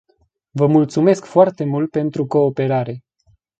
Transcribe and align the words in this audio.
Vă 0.51 0.67
mulțumesc 0.67 1.25
foarte 1.25 1.63
mult 1.63 1.91
pentru 1.91 2.25
cooperare. 2.25 3.03